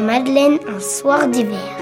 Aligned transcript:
Madeleine 0.00 0.58
un 0.68 0.80
soir 0.80 1.28
d'hiver. 1.28 1.76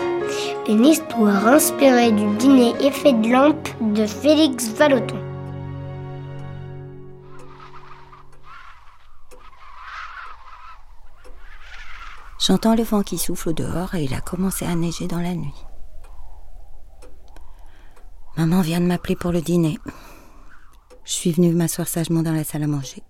Une 0.69 0.85
histoire 0.85 1.47
inspirée 1.47 2.13
du 2.13 2.27
dîner 2.37 2.75
effet 2.81 3.13
de 3.13 3.31
lampe 3.31 3.69
de 3.81 4.07
Félix 4.07 4.69
Vallotton. 4.69 5.19
J'entends 12.39 12.75
le 12.75 12.85
vent 12.85 13.03
qui 13.03 13.19
souffle 13.19 13.49
au 13.49 13.53
dehors 13.53 13.95
et 13.95 14.05
il 14.05 14.15
a 14.15 14.21
commencé 14.21 14.65
à 14.65 14.75
neiger 14.75 15.09
dans 15.09 15.21
la 15.21 15.35
nuit. 15.35 15.65
Maman 18.37 18.61
vient 18.61 18.81
de 18.81 18.87
m'appeler 18.87 19.17
pour 19.17 19.33
le 19.33 19.41
dîner. 19.41 19.79
Je 21.05 21.13
suis 21.13 21.33
venue 21.33 21.53
m'asseoir 21.53 21.89
sagement 21.89 22.23
dans 22.23 22.33
la 22.33 22.45
salle 22.45 22.65
à 22.65 22.67
manger. 22.67 23.03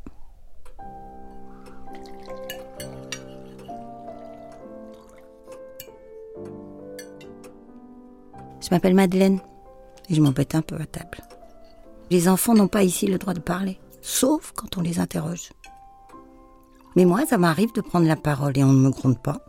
Je 8.66 8.74
m'appelle 8.74 8.94
Madeleine 8.94 9.38
et 10.08 10.14
je 10.14 10.20
m'embête 10.20 10.56
un 10.56 10.62
peu 10.62 10.74
à 10.74 10.86
table. 10.86 11.18
Les 12.10 12.28
enfants 12.28 12.54
n'ont 12.54 12.66
pas 12.66 12.82
ici 12.82 13.06
le 13.06 13.16
droit 13.16 13.32
de 13.32 13.40
parler, 13.40 13.78
sauf 14.02 14.52
quand 14.56 14.76
on 14.76 14.80
les 14.80 14.98
interroge. 14.98 15.52
Mais 16.96 17.04
moi, 17.04 17.24
ça 17.26 17.38
m'arrive 17.38 17.72
de 17.74 17.80
prendre 17.80 18.08
la 18.08 18.16
parole 18.16 18.58
et 18.58 18.64
on 18.64 18.72
ne 18.72 18.80
me 18.80 18.90
gronde 18.90 19.22
pas. 19.22 19.40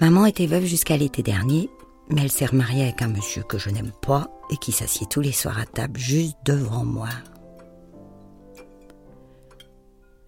Maman 0.00 0.24
était 0.24 0.46
veuve 0.46 0.64
jusqu'à 0.64 0.96
l'été 0.96 1.22
dernier, 1.22 1.68
mais 2.08 2.22
elle 2.22 2.32
s'est 2.32 2.46
remariée 2.46 2.84
avec 2.84 3.02
un 3.02 3.08
monsieur 3.08 3.42
que 3.42 3.58
je 3.58 3.68
n'aime 3.68 3.92
pas 4.00 4.30
et 4.50 4.56
qui 4.56 4.72
s'assied 4.72 5.06
tous 5.06 5.20
les 5.20 5.32
soirs 5.32 5.58
à 5.58 5.66
table 5.66 6.00
juste 6.00 6.36
devant 6.46 6.84
moi. 6.84 7.10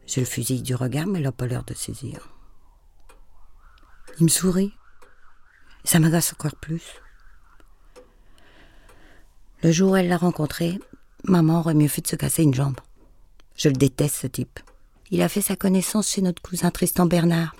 Je 0.07 0.21
le 0.21 0.27
fusille 0.27 0.63
du 0.63 0.75
regard, 0.75 1.07
mais 1.07 1.19
elle 1.19 1.25
n'a 1.25 1.33
pas 1.33 1.47
l'air 1.47 1.65
de 1.65 1.75
saisir. 1.75 2.29
Il 4.19 4.25
me 4.25 4.29
sourit. 4.29 4.73
Ça 5.87 6.01
m'agace 6.01 6.33
encore 6.33 6.57
plus. 6.57 6.83
Le 9.63 9.71
jour 9.71 9.93
où 9.93 9.97
elle 9.97 10.09
l'a 10.09 10.17
rencontré, 10.17 10.81
maman 11.23 11.61
aurait 11.61 11.75
mieux 11.75 11.87
fait 11.87 12.03
de 12.03 12.09
se 12.09 12.17
casser 12.17 12.43
une 12.43 12.53
jambe. 12.53 12.81
Je 13.57 13.69
le 13.69 13.77
déteste, 13.77 14.17
ce 14.17 14.27
type. 14.27 14.59
Il 15.13 15.23
a 15.23 15.29
fait 15.29 15.41
sa 15.41 15.55
connaissance 15.55 16.09
chez 16.09 16.23
notre 16.23 16.43
cousin 16.43 16.73
Tristan 16.73 17.07
Bernard, 17.07 17.55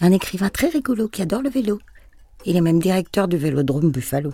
un 0.00 0.10
écrivain 0.10 0.48
très 0.48 0.68
rigolo 0.68 1.06
qui 1.06 1.20
adore 1.20 1.42
le 1.42 1.50
vélo. 1.50 1.78
Il 2.46 2.56
est 2.56 2.62
même 2.62 2.80
directeur 2.80 3.28
du 3.28 3.36
vélodrome 3.36 3.90
Buffalo. 3.90 4.32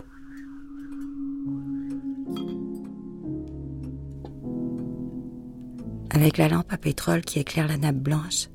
Avec 6.11 6.39
la 6.39 6.49
lampe 6.49 6.73
à 6.73 6.79
pétrole 6.79 7.23
qui 7.23 7.41
éclaire 7.41 7.67
la 7.67 7.77
nappe 7.77 7.97
blanche 7.97 8.47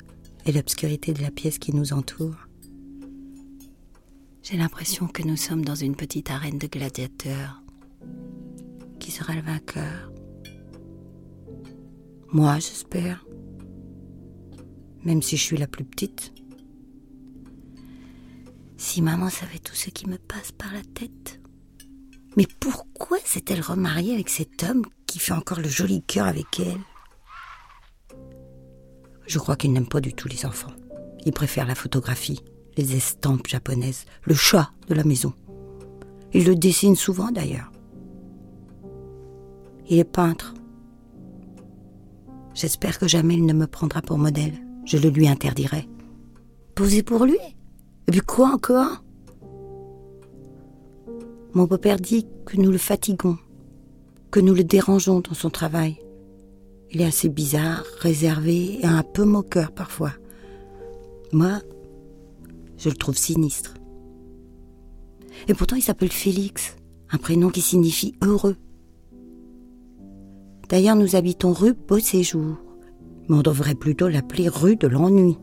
et 0.46 0.54
l'obscurité 0.54 1.12
de 1.12 1.22
la 1.22 1.32
pièce 1.32 1.60
qui 1.60 1.76
nous 1.76 1.92
entoure, 1.92 2.47
j'ai 4.50 4.58
l'impression 4.58 5.08
que 5.08 5.24
nous 5.24 5.36
sommes 5.36 5.66
dans 5.66 5.76
une 5.76 5.98
petite 5.98 6.32
arène 6.32 6.58
de 6.58 6.68
gladiateurs. 6.68 7.62
Qui 8.98 9.12
sera 9.12 9.34
le 9.34 9.42
vainqueur? 9.42 10.10
Moi, 12.32 12.56
j'espère. 12.56 13.26
Même 15.04 15.22
si 15.22 15.36
je 15.36 15.44
suis 15.44 15.58
la 15.58 15.68
plus 15.68 15.84
petite. 15.84 16.32
Si 18.78 19.02
maman 19.02 19.30
savait 19.30 19.60
tout 19.60 19.76
ce 19.76 19.90
qui 19.90 20.08
me 20.08 20.18
passe 20.18 20.54
par 20.54 20.72
la 20.72 20.82
tête. 20.82 21.42
Mais 22.38 22.48
pourquoi 22.62 23.18
s'est-elle 23.26 23.62
remariée 23.62 24.14
avec 24.14 24.30
cet 24.30 24.64
homme 24.64 24.86
qui 25.08 25.20
fait 25.20 25.34
encore 25.34 25.60
le 25.60 25.68
joli 25.68 26.04
cœur 26.04 26.26
avec 26.26 26.62
elle? 26.62 28.18
Je 29.26 29.40
crois 29.40 29.58
qu'il 29.58 29.74
n'aime 29.74 29.90
pas 29.90 30.00
du 30.00 30.14
tout 30.14 30.30
les 30.30 30.46
enfants. 30.46 30.74
Il 31.26 31.34
préfère 31.34 31.68
la 31.68 31.76
photographie, 31.76 32.40
les 32.78 32.96
estampes 32.96 33.48
japonaises, 33.48 34.06
le 34.24 34.36
chat 34.36 34.72
de 34.88 34.94
la 34.94 35.04
maison. 35.04 35.34
Il 36.34 36.46
le 36.46 36.56
dessine 36.56 36.96
souvent 36.96 37.32
d'ailleurs. 37.32 37.72
Il 39.90 40.00
est 40.00 40.04
peintre. 40.04 40.54
J'espère 42.54 43.00
que 43.00 43.08
jamais 43.08 43.36
il 43.36 43.46
ne 43.46 43.54
me 43.54 43.68
prendra 43.68 44.02
pour 44.02 44.18
modèle. 44.18 44.54
Je 44.86 44.98
le 44.98 45.10
lui 45.10 45.28
interdirai. 45.28 45.88
Poser 46.76 47.04
pour 47.04 47.26
lui 47.26 47.38
Et 48.08 48.12
puis 48.12 48.22
quoi 48.22 48.50
encore 48.50 49.04
Mon 51.54 51.66
beau-père 51.66 51.98
dit 51.98 52.28
que 52.46 52.58
nous 52.58 52.72
le 52.72 52.78
fatiguons, 52.78 53.38
que 54.32 54.40
nous 54.40 54.54
le 54.54 54.64
dérangeons 54.64 55.22
dans 55.22 55.34
son 55.34 55.50
travail. 55.50 55.98
Il 56.92 57.02
est 57.02 57.06
assez 57.06 57.30
bizarre, 57.30 57.84
réservé 58.00 58.80
et 58.82 58.86
un 58.86 59.04
peu 59.04 59.26
moqueur 59.26 59.72
parfois. 59.72 60.14
Moi, 61.34 61.60
je 62.78 62.90
le 62.90 62.96
trouve 62.96 63.18
sinistre. 63.18 63.74
Et 65.48 65.54
pourtant, 65.54 65.76
il 65.76 65.82
s'appelle 65.82 66.12
Félix, 66.12 66.76
un 67.12 67.18
prénom 67.18 67.50
qui 67.50 67.62
signifie 67.62 68.16
heureux. 68.22 68.58
D'ailleurs, 70.70 70.96
nous 70.96 71.16
habitons 71.16 71.54
rue 71.54 71.74
Beau 71.74 72.00
Séjour, 72.00 72.58
mais 73.28 73.36
on 73.36 73.42
devrait 73.42 73.76
plutôt 73.76 74.10
l'appeler 74.10 74.50
rue 74.50 74.76
de 74.76 74.88
l'ennui. 74.88 75.38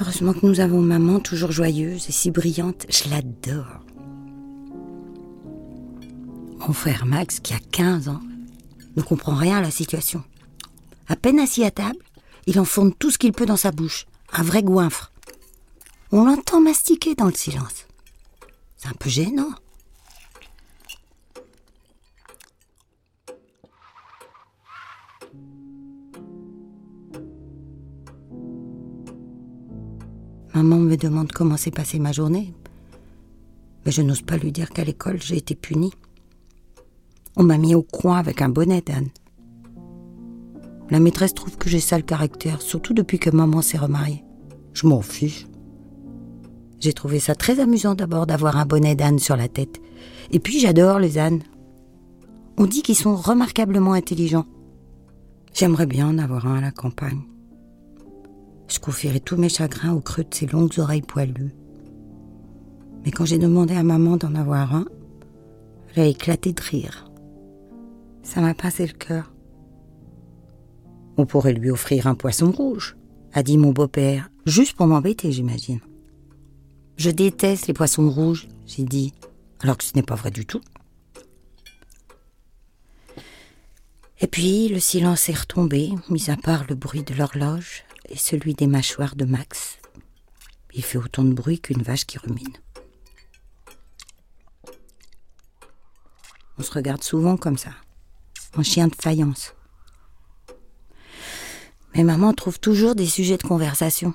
Heureusement 0.00 0.32
que 0.32 0.46
nous 0.46 0.60
avons 0.60 0.80
maman 0.80 1.18
toujours 1.18 1.50
joyeuse 1.50 2.08
et 2.08 2.12
si 2.12 2.30
brillante, 2.30 2.86
je 2.88 3.10
l'adore. 3.10 3.80
Mon 6.58 6.74
frère 6.74 7.06
Max, 7.06 7.40
qui 7.40 7.54
a 7.54 7.58
15 7.58 8.08
ans, 8.08 8.20
ne 8.96 9.02
comprend 9.02 9.34
rien 9.34 9.56
à 9.56 9.62
la 9.62 9.70
situation. 9.70 10.22
À 11.08 11.16
peine 11.16 11.40
assis 11.40 11.64
à 11.64 11.70
table, 11.70 11.98
il 12.46 12.60
enfourne 12.60 12.92
tout 12.92 13.10
ce 13.10 13.16
qu'il 13.16 13.32
peut 13.32 13.46
dans 13.46 13.56
sa 13.56 13.72
bouche, 13.72 14.06
un 14.32 14.42
vrai 14.42 14.62
goinfre. 14.62 15.12
On 16.12 16.24
l'entend 16.24 16.60
mastiquer 16.60 17.14
dans 17.14 17.26
le 17.26 17.32
silence. 17.32 17.86
C'est 18.76 18.88
un 18.88 18.92
peu 18.92 19.10
gênant. 19.10 19.50
Maman 30.54 30.78
me 30.78 30.96
demande 30.96 31.30
comment 31.30 31.56
s'est 31.56 31.70
passée 31.70 31.98
ma 31.98 32.12
journée. 32.12 32.52
Mais 33.84 33.92
je 33.92 34.02
n'ose 34.02 34.22
pas 34.22 34.36
lui 34.36 34.50
dire 34.50 34.70
qu'à 34.70 34.84
l'école, 34.84 35.22
j'ai 35.22 35.36
été 35.36 35.54
punie. 35.54 35.92
On 37.36 37.44
m'a 37.44 37.58
mis 37.58 37.74
au 37.74 37.82
coin 37.82 38.18
avec 38.18 38.42
un 38.42 38.48
bonnet 38.48 38.80
d'âne. 38.80 39.08
La 40.90 41.00
maîtresse 41.00 41.34
trouve 41.34 41.56
que 41.56 41.68
j'ai 41.68 41.80
sale 41.80 42.04
caractère, 42.04 42.62
surtout 42.62 42.94
depuis 42.94 43.18
que 43.18 43.30
maman 43.30 43.60
s'est 43.60 43.78
remariée. 43.78 44.24
Je 44.72 44.86
m'en 44.86 45.02
fiche. 45.02 45.46
J'ai 46.80 46.92
trouvé 46.92 47.18
ça 47.18 47.34
très 47.34 47.60
amusant 47.60 47.94
d'abord 47.94 48.26
d'avoir 48.26 48.56
un 48.56 48.64
bonnet 48.64 48.94
d'âne 48.94 49.18
sur 49.18 49.36
la 49.36 49.48
tête. 49.48 49.80
Et 50.30 50.38
puis 50.38 50.60
j'adore 50.60 50.98
les 50.98 51.18
ânes. 51.18 51.42
On 52.56 52.66
dit 52.66 52.82
qu'ils 52.82 52.96
sont 52.96 53.16
remarquablement 53.16 53.92
intelligents. 53.92 54.46
J'aimerais 55.52 55.86
bien 55.86 56.08
en 56.08 56.18
avoir 56.18 56.46
un 56.46 56.58
à 56.58 56.60
la 56.60 56.70
campagne. 56.70 57.22
Je 58.68 58.78
confierais 58.78 59.20
tous 59.20 59.36
mes 59.36 59.48
chagrins 59.48 59.92
au 59.92 60.00
creux 60.00 60.24
de 60.24 60.34
ses 60.34 60.46
longues 60.46 60.78
oreilles 60.78 61.02
poilues. 61.02 61.54
Mais 63.04 63.10
quand 63.10 63.24
j'ai 63.24 63.38
demandé 63.38 63.74
à 63.74 63.82
maman 63.82 64.16
d'en 64.16 64.34
avoir 64.34 64.74
un, 64.74 64.86
elle 65.94 66.02
a 66.02 66.06
éclaté 66.06 66.52
de 66.52 66.60
rire. 66.60 67.10
Ça 68.22 68.40
m'a 68.40 68.54
pincé 68.54 68.86
le 68.86 68.92
cœur. 68.92 69.32
On 71.18 71.26
pourrait 71.26 71.52
lui 71.52 71.70
offrir 71.70 72.06
un 72.06 72.14
poisson 72.14 72.52
rouge, 72.52 72.96
a 73.32 73.42
dit 73.42 73.58
mon 73.58 73.72
beau-père, 73.72 74.30
juste 74.46 74.76
pour 74.76 74.86
m'embêter, 74.86 75.32
j'imagine. 75.32 75.80
Je 76.96 77.10
déteste 77.10 77.66
les 77.66 77.74
poissons 77.74 78.08
rouges, 78.08 78.46
j'ai 78.66 78.84
dit, 78.84 79.12
alors 79.58 79.76
que 79.76 79.82
ce 79.82 79.94
n'est 79.96 80.04
pas 80.04 80.14
vrai 80.14 80.30
du 80.30 80.46
tout. 80.46 80.60
Et 84.20 84.28
puis 84.28 84.68
le 84.68 84.78
silence 84.78 85.28
est 85.28 85.38
retombé, 85.38 85.90
mis 86.08 86.30
à 86.30 86.36
part 86.36 86.64
le 86.68 86.76
bruit 86.76 87.02
de 87.02 87.14
l'horloge 87.14 87.82
et 88.08 88.16
celui 88.16 88.54
des 88.54 88.68
mâchoires 88.68 89.16
de 89.16 89.24
Max. 89.24 89.78
Il 90.72 90.84
fait 90.84 90.98
autant 90.98 91.24
de 91.24 91.34
bruit 91.34 91.60
qu'une 91.60 91.82
vache 91.82 92.06
qui 92.06 92.18
rumine. 92.18 92.56
On 96.58 96.62
se 96.62 96.70
regarde 96.70 97.02
souvent 97.02 97.36
comme 97.36 97.58
ça, 97.58 97.70
en 98.56 98.62
chien 98.62 98.86
de 98.86 98.94
faïence. 98.94 99.54
Mais 101.94 102.04
maman 102.04 102.32
trouve 102.32 102.60
toujours 102.60 102.94
des 102.94 103.06
sujets 103.06 103.36
de 103.36 103.46
conversation. 103.46 104.14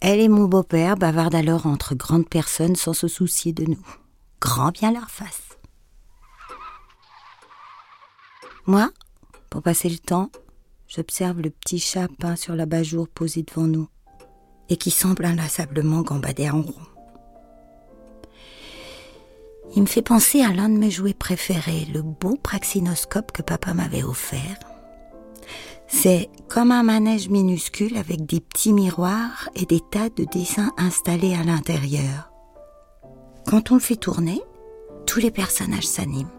Elle 0.00 0.20
et 0.20 0.28
mon 0.28 0.46
beau-père 0.46 0.96
bavardent 0.96 1.36
alors 1.36 1.66
entre 1.66 1.94
grandes 1.94 2.28
personnes 2.28 2.74
sans 2.74 2.92
se 2.92 3.06
soucier 3.06 3.52
de 3.52 3.64
nous. 3.64 3.86
Grand 4.40 4.70
bien 4.72 4.92
leur 4.92 5.10
face. 5.10 5.56
Moi, 8.66 8.90
pour 9.50 9.62
passer 9.62 9.88
le 9.88 9.98
temps, 9.98 10.30
j'observe 10.88 11.40
le 11.40 11.50
petit 11.50 11.78
chat 11.78 12.08
peint 12.18 12.36
sur 12.36 12.56
la 12.56 12.66
bajour 12.66 13.08
posé 13.08 13.42
devant 13.42 13.66
nous 13.66 13.88
et 14.68 14.76
qui 14.76 14.90
semble 14.90 15.24
inlassablement 15.24 16.02
gambader 16.02 16.50
en 16.50 16.62
rond. 16.62 16.74
Il 19.74 19.82
me 19.82 19.86
fait 19.86 20.02
penser 20.02 20.42
à 20.42 20.52
l'un 20.52 20.68
de 20.68 20.78
mes 20.78 20.90
jouets 20.90 21.14
préférés, 21.14 21.86
le 21.92 22.02
beau 22.02 22.36
praxinoscope 22.36 23.32
que 23.32 23.42
papa 23.42 23.72
m'avait 23.72 24.02
offert. 24.02 24.58
C'est 25.94 26.30
comme 26.48 26.72
un 26.72 26.82
manège 26.82 27.28
minuscule 27.28 27.96
avec 27.98 28.24
des 28.24 28.40
petits 28.40 28.72
miroirs 28.72 29.50
et 29.54 29.66
des 29.66 29.78
tas 29.78 30.08
de 30.08 30.24
dessins 30.24 30.72
installés 30.78 31.34
à 31.34 31.44
l'intérieur. 31.44 32.32
Quand 33.46 33.70
on 33.70 33.74
le 33.74 33.80
fait 33.80 33.96
tourner, 33.96 34.40
tous 35.06 35.20
les 35.20 35.30
personnages 35.30 35.86
s'animent. 35.86 36.32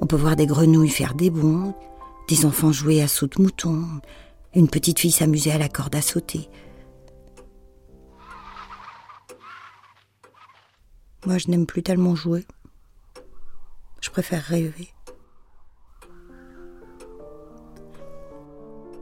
On 0.00 0.06
peut 0.06 0.16
voir 0.16 0.36
des 0.36 0.46
grenouilles 0.46 0.90
faire 0.90 1.14
des 1.14 1.30
bonds, 1.30 1.74
des 2.28 2.44
enfants 2.44 2.72
jouer 2.72 3.02
à 3.02 3.08
saut 3.08 3.26
de 3.26 3.42
mouton, 3.42 3.84
une 4.54 4.68
petite 4.68 5.00
fille 5.00 5.10
s'amuser 5.10 5.50
à 5.50 5.58
la 5.58 5.70
corde 5.70 5.96
à 5.96 6.02
sauter. 6.02 6.48
Moi, 11.26 11.38
je 11.38 11.48
n'aime 11.48 11.66
plus 11.66 11.82
tellement 11.82 12.14
jouer. 12.14 12.46
Je 14.00 14.10
préfère 14.10 14.42
rêver. 14.42 14.92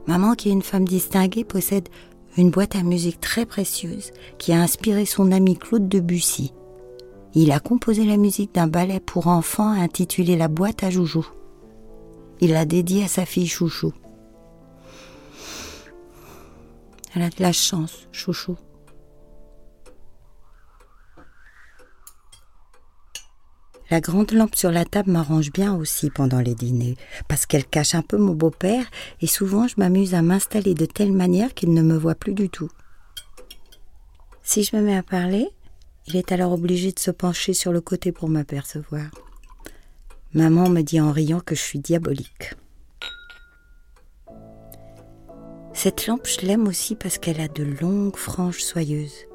Maman, 0.09 0.33
qui 0.33 0.49
est 0.49 0.53
une 0.53 0.63
femme 0.63 0.87
distinguée, 0.87 1.43
possède 1.43 1.87
une 2.35 2.49
boîte 2.49 2.75
à 2.75 2.81
musique 2.81 3.21
très 3.21 3.45
précieuse 3.45 4.09
qui 4.39 4.51
a 4.53 4.59
inspiré 4.59 5.05
son 5.05 5.31
ami 5.31 5.55
Claude 5.55 5.87
Debussy. 5.87 6.51
Il 7.35 7.51
a 7.51 7.59
composé 7.59 8.05
la 8.05 8.17
musique 8.17 8.55
d'un 8.55 8.65
ballet 8.65 8.99
pour 8.99 9.27
enfants 9.27 9.69
intitulé 9.69 10.35
La 10.35 10.47
boîte 10.47 10.83
à 10.83 10.89
joujou. 10.89 11.27
Il 12.41 12.53
l'a 12.53 12.65
dédié 12.65 13.03
à 13.03 13.07
sa 13.07 13.23
fille 13.23 13.45
Chouchou. 13.45 13.93
Elle 17.13 17.21
a 17.21 17.29
de 17.29 17.35
la 17.43 17.51
chance, 17.51 18.07
Chouchou. 18.11 18.55
La 23.91 24.01
grande 24.01 24.31
lampe 24.31 24.55
sur 24.55 24.71
la 24.71 24.85
table 24.85 25.11
m'arrange 25.11 25.51
bien 25.51 25.75
aussi 25.75 26.11
pendant 26.11 26.39
les 26.39 26.53
dîners, 26.53 26.95
parce 27.27 27.45
qu'elle 27.47 27.65
cache 27.65 27.95
un 27.95 28.03
peu 28.03 28.17
mon 28.17 28.33
beau-père, 28.33 28.85
et 29.21 29.27
souvent 29.27 29.67
je 29.67 29.75
m'amuse 29.77 30.13
à 30.13 30.21
m'installer 30.21 30.75
de 30.75 30.85
telle 30.85 31.11
manière 31.11 31.53
qu'il 31.55 31.73
ne 31.73 31.81
me 31.81 31.97
voit 31.97 32.15
plus 32.15 32.33
du 32.33 32.49
tout. 32.49 32.69
Si 34.43 34.63
je 34.63 34.75
me 34.75 34.81
mets 34.81 34.97
à 34.97 35.03
parler, 35.03 35.49
il 36.07 36.15
est 36.15 36.31
alors 36.31 36.53
obligé 36.53 36.91
de 36.91 36.99
se 36.99 37.11
pencher 37.11 37.53
sur 37.53 37.71
le 37.71 37.81
côté 37.81 38.11
pour 38.11 38.29
m'apercevoir. 38.29 39.09
Maman 40.33 40.69
me 40.69 40.81
dit 40.81 41.01
en 41.01 41.11
riant 41.11 41.39
que 41.39 41.55
je 41.55 41.61
suis 41.61 41.79
diabolique. 41.79 42.53
Cette 45.73 46.05
lampe, 46.07 46.27
je 46.27 46.45
l'aime 46.45 46.67
aussi 46.67 46.95
parce 46.95 47.17
qu'elle 47.17 47.39
a 47.39 47.47
de 47.47 47.63
longues 47.63 48.17
franges 48.17 48.61
soyeuses. 48.61 49.25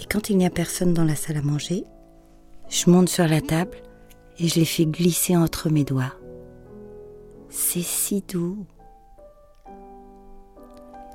Et 0.00 0.04
quand 0.04 0.30
il 0.30 0.38
n'y 0.38 0.46
a 0.46 0.50
personne 0.50 0.94
dans 0.94 1.04
la 1.04 1.16
salle 1.16 1.36
à 1.36 1.42
manger, 1.42 1.84
je 2.68 2.90
monte 2.90 3.08
sur 3.08 3.26
la 3.26 3.40
table 3.40 3.76
et 4.38 4.48
je 4.48 4.56
les 4.56 4.64
fais 4.64 4.86
glisser 4.86 5.36
entre 5.36 5.68
mes 5.70 5.84
doigts. 5.84 6.14
C'est 7.48 7.82
si 7.82 8.22
doux. 8.22 8.66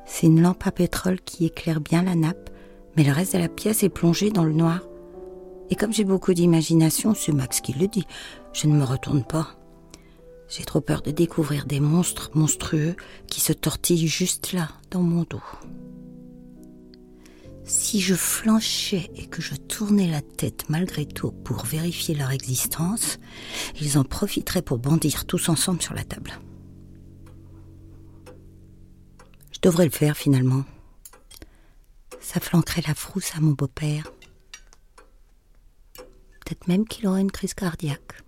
C'est 0.05 0.27
une 0.27 0.41
lampe 0.41 0.65
à 0.65 0.71
pétrole 0.71 1.21
qui 1.21 1.45
éclaire 1.45 1.79
bien 1.79 2.03
la 2.03 2.15
nappe, 2.15 2.49
mais 2.95 3.03
le 3.03 3.11
reste 3.11 3.33
de 3.33 3.39
la 3.39 3.49
pièce 3.49 3.83
est 3.83 3.89
plongé 3.89 4.29
dans 4.29 4.43
le 4.43 4.53
noir. 4.53 4.81
Et 5.69 5.75
comme 5.75 5.93
j'ai 5.93 6.03
beaucoup 6.03 6.33
d'imagination, 6.33 7.13
c'est 7.13 7.31
Max 7.31 7.61
qui 7.61 7.73
le 7.73 7.87
dit, 7.87 8.05
je 8.51 8.67
ne 8.67 8.75
me 8.75 8.83
retourne 8.83 9.23
pas. 9.23 9.47
J'ai 10.49 10.63
trop 10.63 10.81
peur 10.81 11.01
de 11.01 11.11
découvrir 11.11 11.65
des 11.65 11.79
monstres 11.79 12.31
monstrueux 12.35 12.95
qui 13.27 13.41
se 13.41 13.53
tortillent 13.53 14.07
juste 14.07 14.53
là, 14.53 14.67
dans 14.91 15.01
mon 15.01 15.23
dos. 15.23 15.41
Si 17.65 18.01
je 18.01 18.13
flanchais 18.13 19.09
et 19.15 19.27
que 19.27 19.41
je 19.41 19.55
tournais 19.55 20.09
la 20.09 20.21
tête 20.21 20.69
malgré 20.69 21.05
tout 21.05 21.31
pour 21.31 21.63
vérifier 21.65 22.13
leur 22.13 22.31
existence, 22.31 23.19
ils 23.79 23.97
en 23.97 24.03
profiteraient 24.03 24.61
pour 24.61 24.79
bondir 24.79 25.25
tous 25.25 25.47
ensemble 25.47 25.81
sur 25.81 25.93
la 25.93 26.03
table. 26.03 26.33
Je 29.51 29.59
devrais 29.61 29.85
le 29.85 29.91
faire 29.91 30.17
finalement. 30.17 30.65
Ça 32.19 32.39
flanquerait 32.39 32.83
la 32.85 32.95
frousse 32.95 33.31
à 33.35 33.39
mon 33.39 33.51
beau-père. 33.51 34.11
Peut-être 35.95 36.67
même 36.67 36.85
qu'il 36.85 37.07
aurait 37.07 37.21
une 37.21 37.31
crise 37.31 37.53
cardiaque. 37.53 38.21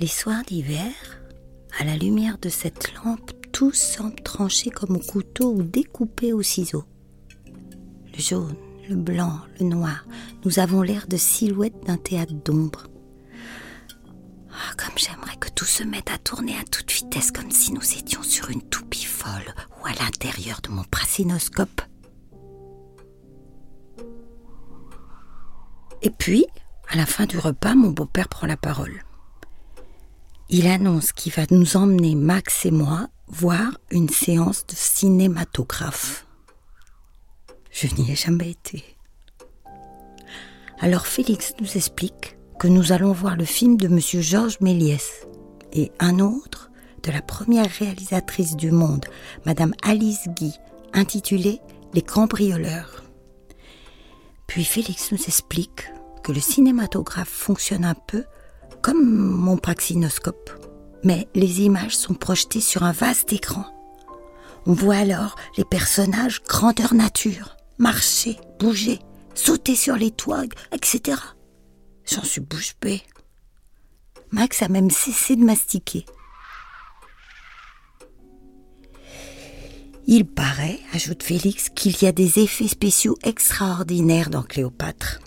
Les 0.00 0.06
soirs 0.06 0.44
d'hiver, 0.44 0.92
à 1.80 1.84
la 1.84 1.96
lumière 1.96 2.38
de 2.38 2.50
cette 2.50 2.92
lampe, 2.94 3.32
tout 3.58 3.72
semble 3.72 4.20
tranché 4.22 4.70
comme 4.70 4.94
au 4.94 5.00
couteau 5.00 5.52
ou 5.52 5.64
découpé 5.64 6.32
au 6.32 6.42
ciseau. 6.42 6.84
Le 8.14 8.20
jaune, 8.20 8.54
le 8.88 8.94
blanc, 8.94 9.40
le 9.58 9.66
noir, 9.66 10.06
nous 10.44 10.60
avons 10.60 10.80
l'air 10.80 11.08
de 11.08 11.16
silhouettes 11.16 11.84
d'un 11.84 11.96
théâtre 11.96 12.34
d'ombre. 12.34 12.86
Ah, 14.52 14.74
comme 14.76 14.96
j'aimerais 14.96 15.36
que 15.40 15.48
tout 15.48 15.64
se 15.64 15.82
mette 15.82 16.08
à 16.08 16.18
tourner 16.18 16.56
à 16.56 16.62
toute 16.70 16.92
vitesse 16.92 17.32
comme 17.32 17.50
si 17.50 17.72
nous 17.72 17.82
étions 17.98 18.22
sur 18.22 18.48
une 18.48 18.62
toupie 18.62 19.06
folle 19.06 19.52
ou 19.82 19.86
à 19.86 20.04
l'intérieur 20.04 20.60
de 20.62 20.68
mon 20.68 20.84
pracinoscope. 20.84 21.82
Et 26.02 26.10
puis, 26.10 26.46
à 26.88 26.96
la 26.96 27.06
fin 27.06 27.26
du 27.26 27.38
repas, 27.38 27.74
mon 27.74 27.90
beau-père 27.90 28.28
prend 28.28 28.46
la 28.46 28.56
parole. 28.56 29.02
Il 30.50 30.66
annonce 30.66 31.12
qu'il 31.12 31.32
va 31.32 31.42
nous 31.50 31.76
emmener, 31.76 32.14
Max 32.14 32.64
et 32.64 32.70
moi, 32.70 33.08
voir 33.26 33.78
une 33.90 34.08
séance 34.08 34.66
de 34.66 34.74
cinématographe. 34.74 36.26
Je 37.70 37.86
n'y 37.96 38.10
ai 38.10 38.16
jamais 38.16 38.52
été. 38.52 38.82
Alors 40.80 41.06
Félix 41.06 41.52
nous 41.60 41.76
explique 41.76 42.38
que 42.58 42.66
nous 42.66 42.92
allons 42.92 43.12
voir 43.12 43.36
le 43.36 43.44
film 43.44 43.76
de 43.76 43.88
M. 43.88 44.00
Georges 44.00 44.58
Méliès 44.60 45.26
et 45.74 45.92
un 45.98 46.18
autre 46.18 46.70
de 47.02 47.12
la 47.12 47.20
première 47.20 47.70
réalisatrice 47.70 48.56
du 48.56 48.70
monde, 48.70 49.04
Madame 49.44 49.74
Alice 49.82 50.28
Guy, 50.28 50.54
intitulé 50.94 51.60
Les 51.92 52.02
cambrioleurs. 52.02 53.04
Puis 54.46 54.64
Félix 54.64 55.12
nous 55.12 55.22
explique 55.26 55.90
que 56.22 56.32
le 56.32 56.40
cinématographe 56.40 57.28
fonctionne 57.28 57.84
un 57.84 57.94
peu 57.94 58.24
comme 58.82 59.04
mon 59.04 59.56
praxinoscope 59.56 60.50
mais 61.04 61.28
les 61.34 61.62
images 61.62 61.96
sont 61.96 62.14
projetées 62.14 62.60
sur 62.60 62.82
un 62.82 62.92
vaste 62.92 63.32
écran. 63.32 63.64
On 64.66 64.72
voit 64.72 64.96
alors 64.96 65.36
les 65.56 65.64
personnages 65.64 66.42
grandeur 66.42 66.94
nature, 66.94 67.56
marcher, 67.78 68.38
bouger, 68.58 68.98
sauter 69.34 69.74
sur 69.74 69.96
les 69.96 70.10
toits, 70.10 70.44
etc. 70.72 71.18
J'en 72.04 72.24
suis 72.24 72.40
bouche 72.40 72.74
bée. 72.80 73.02
Max 74.30 74.62
a 74.62 74.68
même 74.68 74.90
cessé 74.90 75.36
de 75.36 75.44
mastiquer. 75.44 76.04
Il 80.06 80.26
paraît, 80.26 80.80
ajoute 80.94 81.22
Félix, 81.22 81.68
qu'il 81.68 82.02
y 82.02 82.06
a 82.06 82.12
des 82.12 82.38
effets 82.38 82.68
spéciaux 82.68 83.16
extraordinaires 83.22 84.30
dans 84.30 84.42
Cléopâtre. 84.42 85.20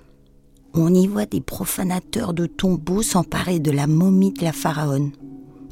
On 0.73 0.93
y 0.93 1.07
voit 1.07 1.25
des 1.25 1.41
profanateurs 1.41 2.33
de 2.33 2.45
tombeaux 2.45 3.01
s'emparer 3.01 3.59
de 3.59 3.71
la 3.71 3.87
momie 3.87 4.31
de 4.31 4.43
la 4.43 4.53
pharaone. 4.53 5.11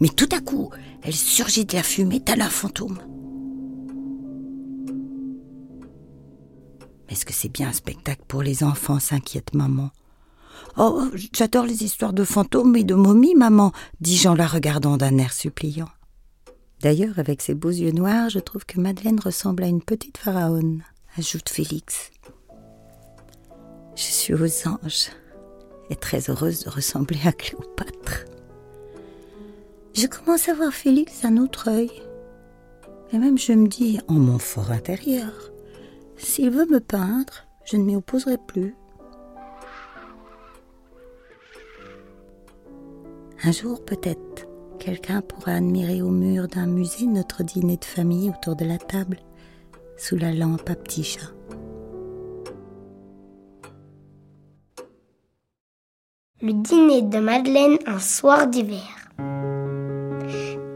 Mais 0.01 0.09
tout 0.09 0.29
à 0.31 0.41
coup, 0.41 0.69
elle 1.01 1.13
surgit 1.13 1.65
de 1.65 1.75
la 1.75 1.83
fumée 1.83 2.19
tel 2.19 2.41
un 2.41 2.49
fantôme. 2.49 2.99
Est-ce 7.07 7.25
que 7.25 7.33
c'est 7.33 7.49
bien 7.49 7.69
un 7.69 7.73
spectacle 7.73 8.23
pour 8.27 8.43
les 8.43 8.63
enfants 8.63 8.99
s'inquiète 8.99 9.53
maman. 9.55 9.89
Oh, 10.77 11.05
j'adore 11.33 11.65
les 11.65 11.83
histoires 11.83 12.13
de 12.13 12.23
fantômes 12.23 12.75
et 12.75 12.83
de 12.83 12.93
momies, 12.93 13.35
maman, 13.35 13.71
dis-je 14.01 14.27
en 14.27 14.35
la 14.35 14.47
regardant 14.47 14.97
d'un 14.97 15.17
air 15.17 15.33
suppliant. 15.33 15.89
D'ailleurs, 16.81 17.17
avec 17.19 17.41
ses 17.41 17.55
beaux 17.55 17.69
yeux 17.69 17.91
noirs, 17.91 18.29
je 18.29 18.39
trouve 18.39 18.65
que 18.65 18.79
Madeleine 18.79 19.19
ressemble 19.19 19.63
à 19.63 19.67
une 19.67 19.81
petite 19.81 20.17
pharaone, 20.17 20.83
ajoute 21.17 21.49
Félix. 21.49 22.11
Je 23.99 24.05
suis 24.05 24.33
aux 24.33 24.67
anges 24.69 25.09
et 25.89 25.95
très 25.97 26.29
heureuse 26.29 26.63
de 26.63 26.69
ressembler 26.69 27.19
à 27.25 27.33
Cléopâtre. 27.33 28.23
Je 29.93 30.07
commence 30.07 30.47
à 30.47 30.53
voir 30.53 30.71
Félix 30.71 31.23
d'un 31.23 31.35
autre 31.35 31.69
œil. 31.69 31.91
Et 33.11 33.17
même 33.17 33.37
je 33.37 33.51
me 33.51 33.67
dis, 33.67 33.99
en 34.07 34.13
mon 34.13 34.39
fort 34.39 34.71
intérieur, 34.71 35.51
s'il 36.15 36.49
veut 36.49 36.65
me 36.65 36.79
peindre, 36.79 37.45
je 37.65 37.75
ne 37.75 37.83
m'y 37.83 37.97
opposerai 37.97 38.37
plus. 38.47 38.73
Un 43.43 43.51
jour 43.51 43.83
peut-être, 43.83 44.47
quelqu'un 44.79 45.19
pourra 45.19 45.55
admirer 45.55 46.01
au 46.01 46.09
mur 46.09 46.47
d'un 46.47 46.67
musée 46.67 47.05
notre 47.05 47.43
dîner 47.43 47.75
de 47.75 47.83
famille 47.83 48.29
autour 48.29 48.55
de 48.55 48.63
la 48.63 48.77
table, 48.77 49.17
sous 49.97 50.15
la 50.15 50.31
lampe 50.31 50.69
à 50.69 50.75
petit 50.75 51.03
chat. 51.03 51.33
Le 56.49 56.55
dîner 56.55 57.03
de 57.03 57.19
Madeleine 57.19 57.77
un 57.85 57.99
soir 57.99 58.47
d'hiver 58.47 58.81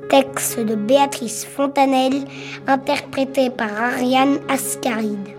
texte 0.07 0.59
de 0.59 0.75
Béatrice 0.75 1.45
Fontanelle, 1.45 2.25
interprété 2.67 3.49
par 3.49 3.69
Ariane 3.81 4.37
Ascaride. 4.47 5.29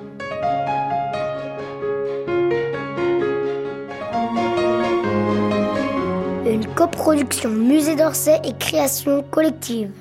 Une 6.44 6.66
coproduction 6.74 7.50
Musée 7.50 7.94
d'Orsay 7.94 8.40
et 8.42 8.54
création 8.58 9.22
collective. 9.30 9.92